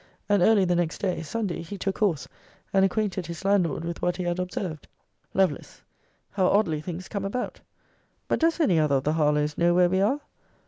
And 0.27 0.41
early 0.41 0.65
the 0.65 0.75
next 0.75 0.97
day, 0.97 1.21
Sunday, 1.21 1.61
he 1.61 1.77
took 1.77 1.99
horse, 1.99 2.27
and 2.73 2.83
acquainted 2.83 3.27
his 3.27 3.45
landlord 3.45 3.85
with 3.85 4.01
what 4.01 4.17
he 4.17 4.23
had 4.23 4.39
observed. 4.39 4.87
Lovel. 5.35 5.59
How 6.31 6.47
oddly 6.47 6.81
things 6.81 7.07
come 7.07 7.23
about! 7.23 7.61
But 8.27 8.39
does 8.39 8.59
any 8.59 8.79
other 8.79 8.95
of 8.95 9.03
the 9.03 9.13
Harlowes 9.13 9.59
know 9.59 9.75
where 9.75 9.89
we 9.91 10.01
are? 10.01 10.19